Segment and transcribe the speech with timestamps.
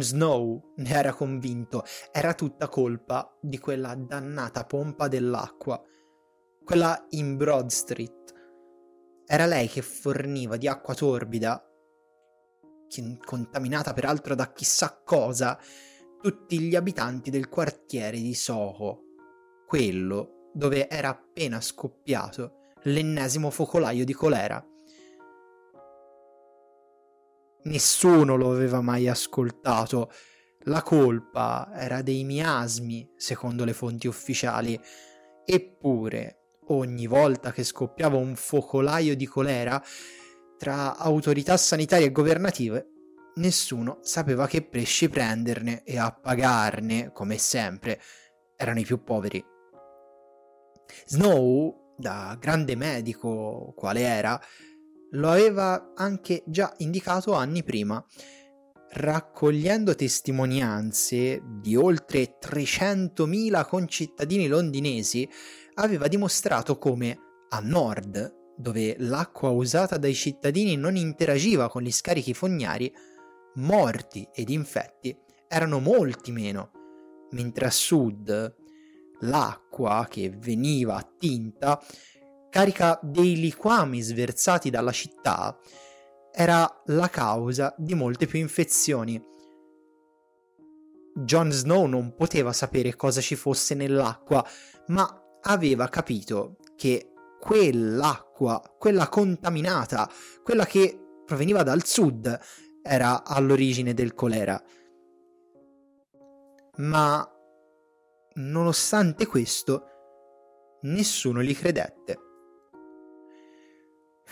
[0.00, 5.80] Jon Snow ne era convinto, era tutta colpa di quella dannata pompa dell'acqua,
[6.64, 8.34] quella in Broad Street.
[9.26, 11.62] Era lei che forniva di acqua torbida,
[13.24, 15.58] contaminata peraltro da chissà cosa,
[16.20, 19.02] tutti gli abitanti del quartiere di Soho,
[19.66, 22.54] quello dove era appena scoppiato
[22.84, 24.64] l'ennesimo focolaio di colera.
[27.62, 30.10] Nessuno lo aveva mai ascoltato.
[30.64, 34.80] La colpa era dei miasmi, secondo le fonti ufficiali.
[35.44, 39.82] Eppure, ogni volta che scoppiava un focolaio di colera,
[40.56, 42.86] tra autorità sanitarie e governative,
[43.36, 48.00] nessuno sapeva che pesci prenderne e a pagarne, come sempre,
[48.56, 49.42] erano i più poveri.
[51.06, 54.40] Snow, da grande medico quale era,
[55.12, 58.04] lo aveva anche già indicato anni prima,
[58.92, 65.28] raccogliendo testimonianze di oltre 300.000 concittadini londinesi,
[65.74, 67.18] aveva dimostrato come
[67.50, 72.92] a nord, dove l'acqua usata dai cittadini non interagiva con gli scarichi fognari,
[73.54, 75.16] morti ed infetti
[75.48, 76.70] erano molti meno,
[77.32, 78.56] mentre a sud
[79.20, 81.80] l'acqua che veniva attinta
[82.50, 85.56] carica dei liquami sversati dalla città,
[86.32, 89.20] era la causa di molte più infezioni.
[91.14, 94.44] Jon Snow non poteva sapere cosa ci fosse nell'acqua,
[94.88, 100.08] ma aveva capito che quell'acqua, quella contaminata,
[100.42, 102.38] quella che proveniva dal sud,
[102.82, 104.62] era all'origine del colera.
[106.76, 107.28] Ma,
[108.34, 109.84] nonostante questo,
[110.82, 112.29] nessuno gli credette.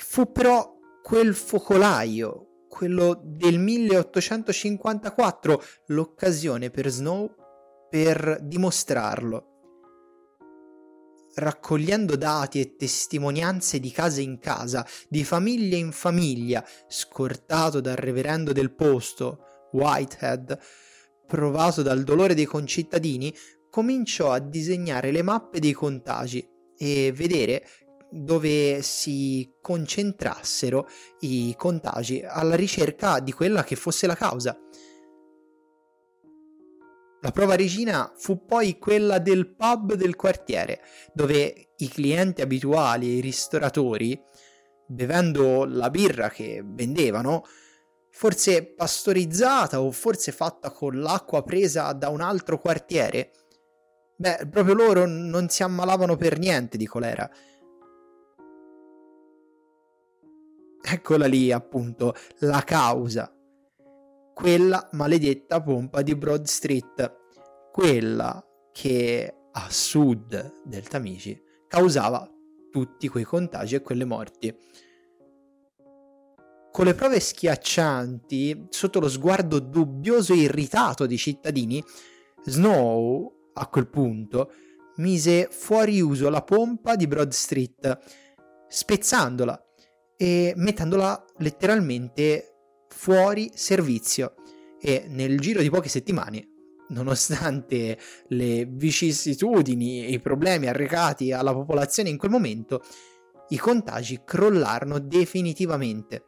[0.00, 7.28] Fu però quel focolaio, quello del 1854, l'occasione per Snow
[7.90, 9.46] per dimostrarlo.
[11.34, 18.52] Raccogliendo dati e testimonianze di casa in casa, di famiglia in famiglia, scortato dal reverendo
[18.52, 20.56] del posto, Whitehead,
[21.26, 23.34] provato dal dolore dei concittadini,
[23.68, 27.66] cominciò a disegnare le mappe dei contagi e vedere
[28.10, 30.88] dove si concentrassero
[31.20, 34.58] i contagi alla ricerca di quella che fosse la causa.
[37.20, 40.80] La prova regina fu poi quella del pub del quartiere,
[41.12, 44.20] dove i clienti abituali e i ristoratori,
[44.86, 47.44] bevendo la birra che vendevano,
[48.10, 53.32] forse pastorizzata o forse fatta con l'acqua presa da un altro quartiere,
[54.16, 57.28] beh, proprio loro non si ammalavano per niente di colera
[60.80, 63.32] Eccola lì appunto la causa.
[64.34, 67.16] Quella maledetta pompa di Broad Street,
[67.72, 68.42] quella
[68.72, 72.30] che a sud del Tamigi causava
[72.70, 74.56] tutti quei contagi e quelle morti.
[76.70, 81.82] Con le prove schiaccianti, sotto lo sguardo dubbioso e irritato dei cittadini,
[82.44, 84.52] Snow, a quel punto,
[84.96, 87.98] mise fuori uso la pompa di Broad Street,
[88.68, 89.60] spezzandola
[90.18, 92.56] e mettendola letteralmente
[92.88, 94.34] fuori servizio
[94.80, 96.56] e nel giro di poche settimane
[96.88, 97.98] nonostante
[98.28, 102.82] le vicissitudini e i problemi arrecati alla popolazione in quel momento,
[103.48, 106.24] i contagi crollarono definitivamente.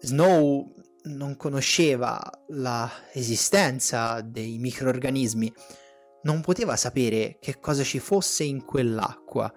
[0.00, 0.72] Snow
[1.02, 5.52] non conosceva l'esistenza dei microorganismi,
[6.22, 9.52] non poteva sapere che cosa ci fosse in quell'acqua.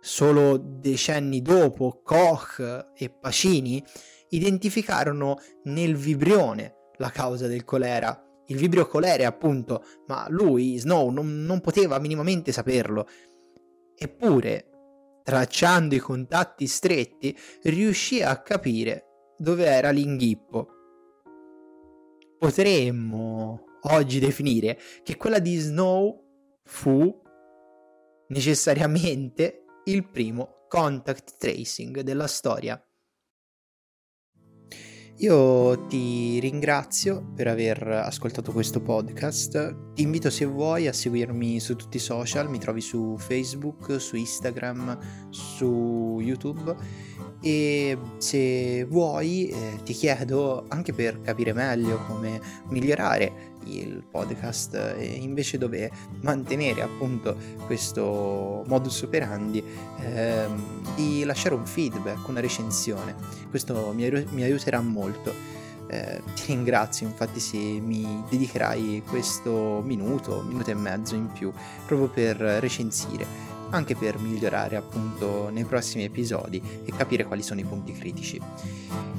[0.00, 3.84] Solo decenni dopo Koch e Pacini
[4.30, 8.22] identificarono nel vibrione la causa del colera.
[8.46, 13.06] Il vibrio colere, appunto, ma lui, Snow, non, non poteva minimamente saperlo.
[13.94, 14.70] Eppure,
[15.22, 19.04] tracciando i contatti stretti, riuscì a capire
[19.36, 20.68] dove era l'inghippo.
[22.38, 26.24] Potremmo oggi definire che quella di Snow
[26.64, 27.22] fu
[28.28, 32.80] necessariamente il primo contact tracing della storia.
[35.20, 39.92] Io ti ringrazio per aver ascoltato questo podcast.
[39.94, 44.14] Ti invito se vuoi a seguirmi su tutti i social, mi trovi su Facebook, su
[44.14, 46.76] Instagram, su YouTube
[47.40, 55.04] e se vuoi eh, ti chiedo anche per capire meglio come migliorare il podcast e
[55.04, 57.36] invece dove mantenere appunto
[57.66, 59.62] questo modus operandi
[60.00, 63.14] ehm, di lasciare un feedback, una recensione.
[63.50, 65.56] Questo mi, mi aiuterà molto.
[65.90, 71.50] Eh, ti ringrazio infatti se mi dedicherai questo minuto, minuto e mezzo in più
[71.86, 73.24] proprio per recensire,
[73.70, 78.38] anche per migliorare appunto nei prossimi episodi e capire quali sono i punti critici.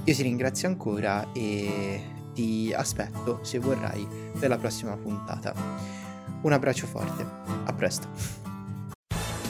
[0.03, 4.07] Io ti ringrazio ancora e ti aspetto, se vorrai,
[4.39, 5.53] per la prossima puntata.
[6.41, 7.25] Un abbraccio forte,
[7.65, 8.07] a presto.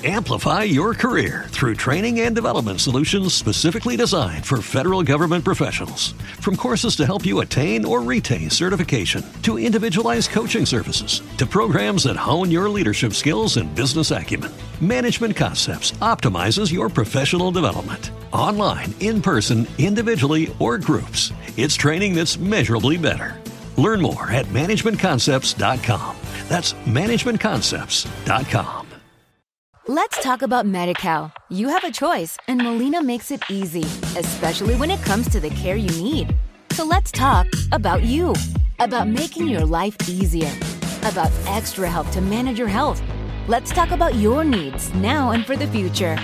[0.01, 6.13] Amplify your career through training and development solutions specifically designed for federal government professionals.
[6.39, 12.05] From courses to help you attain or retain certification, to individualized coaching services, to programs
[12.05, 18.11] that hone your leadership skills and business acumen, Management Concepts optimizes your professional development.
[18.31, 21.33] Online, in person, individually, or groups,
[21.63, 23.37] it's training that's measurably better.
[23.77, 26.15] Learn more at managementconcepts.com.
[26.47, 28.85] That's managementconcepts.com.
[29.87, 31.31] Let's talk about MediCal.
[31.49, 33.81] You have a choice, and Molina makes it easy,
[34.19, 36.35] especially when it comes to the care you need.
[36.73, 38.35] So let's talk about you,
[38.79, 40.51] about making your life easier,
[41.05, 43.01] about extra help to manage your health.
[43.47, 46.19] Let's talk about your needs now and for the future.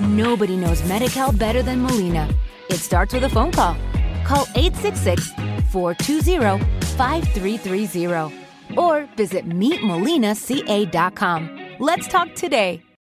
[0.00, 2.28] Nobody knows MediCal better than Molina.
[2.68, 3.76] It starts with a phone call.
[4.24, 5.32] Call 866
[5.70, 6.64] 420
[6.96, 11.60] 5330 or visit meetmolinaca.com.
[11.80, 12.83] Let's talk today.